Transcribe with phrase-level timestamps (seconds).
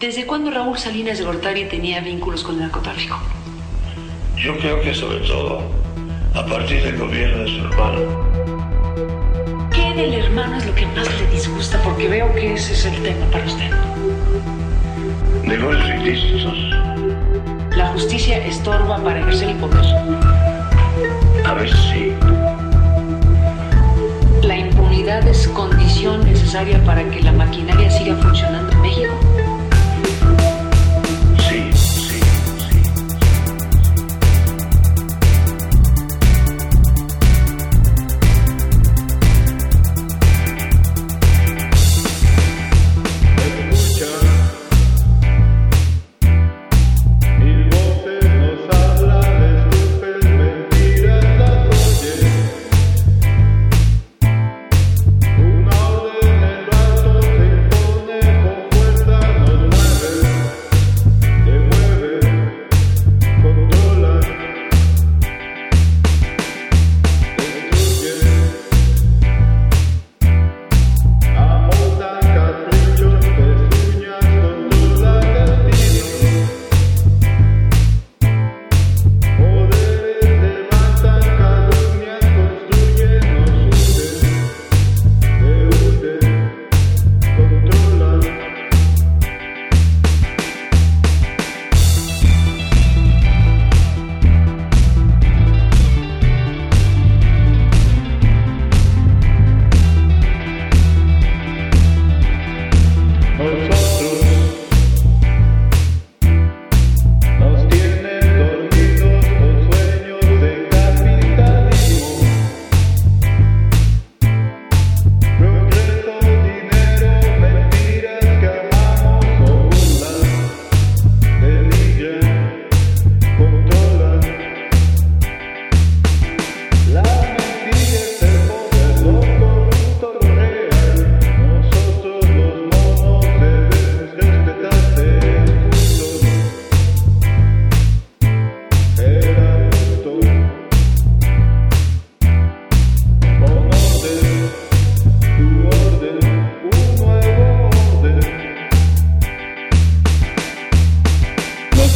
[0.00, 3.18] ¿Desde cuándo Raúl Salinas de Gortari tenía vínculos con el narcotráfico?
[4.36, 5.60] Yo creo que sobre todo
[6.36, 7.98] a partir del gobierno de su hermano.
[9.72, 11.82] ¿Qué del hermano es lo que más le disgusta?
[11.82, 13.72] Porque veo que ese es el tema para usted.
[15.42, 16.54] Negocios ilícitos.
[17.76, 19.84] ¿La justicia estorba para ejercer el poder?
[21.44, 22.12] A veces sí.
[24.46, 28.77] ¿La impunidad es condición necesaria para que la maquinaria siga funcionando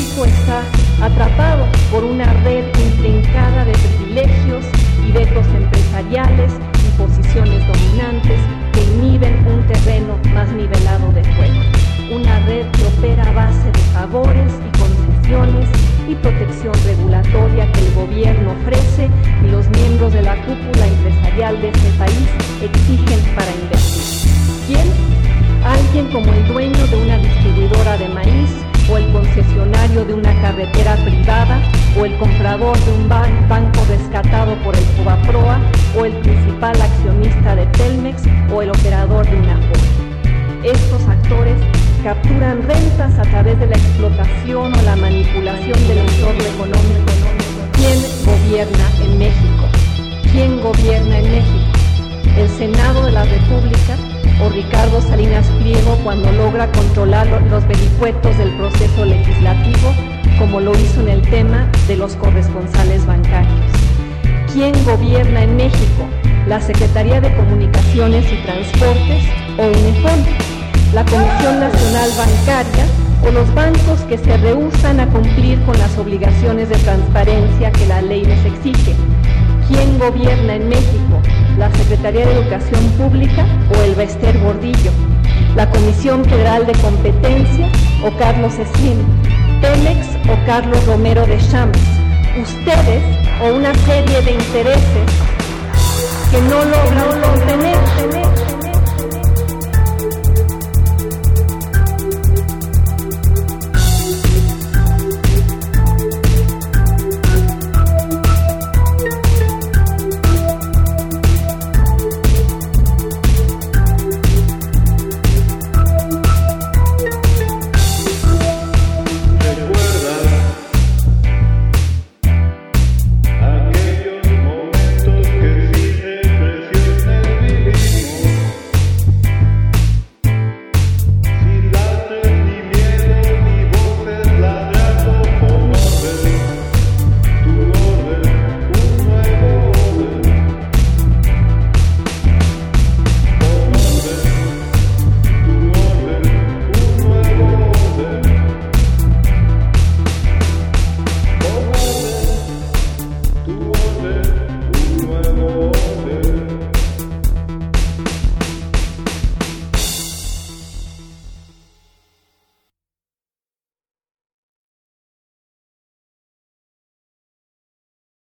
[0.00, 0.62] México está
[1.04, 4.64] atrapado por una red intrincada de privilegios
[5.06, 6.52] y vetos empresariales
[6.88, 8.40] y posiciones dominantes
[8.72, 11.60] que inhiben un terreno más nivelado de juego.
[12.14, 15.68] Una red que opera a base de favores y concesiones
[16.08, 19.10] y protección regulatoria que el gobierno ofrece
[19.44, 22.28] y los miembros de la cúpula empresarial de este país
[22.62, 24.30] exigen para invertir.
[24.66, 24.88] ¿Quién?
[25.62, 28.59] Alguien como el dueño de una distribuidora de maíz
[32.00, 35.58] o el comprador de un ban- banco rescatado por el Fobaproa
[35.98, 38.22] o el principal accionista de Telmex
[38.52, 39.60] o el operador de una
[40.64, 41.56] Estos actores
[42.02, 47.12] capturan rentas a través de la explotación o la manipulación del entorno económico.
[47.72, 49.64] ¿Quién gobierna en México?
[50.32, 51.76] ¿Quién gobierna en México?
[52.36, 53.96] el Senado de la República
[54.44, 58.69] o Ricardo Salinas Pliego cuando logra controlar lo- los vericuetos del proceso
[61.30, 63.70] lo hizo en el tema de los corresponsales bancarios.
[64.52, 66.08] ¿Quién gobierna en México?
[66.46, 69.24] ¿La Secretaría de Comunicaciones y Transportes
[69.58, 70.24] o UNEFON?
[70.92, 72.84] ¿La Comisión Nacional Bancaria
[73.22, 78.02] o los bancos que se rehusan a cumplir con las obligaciones de transparencia que la
[78.02, 78.94] ley les exige?
[79.68, 81.20] ¿Quién gobierna en México?
[81.58, 83.46] ¿La Secretaría de Educación Pública
[83.76, 84.90] o el Bester Gordillo?
[85.54, 87.68] ¿La Comisión Federal de Competencia
[88.04, 89.29] o Carlos Slim?
[89.60, 91.80] ¿Telex o Carlos Romero de Champs?
[92.40, 93.02] ¿Ustedes
[93.42, 95.10] o una serie de intereses
[96.30, 98.19] que no logran contener?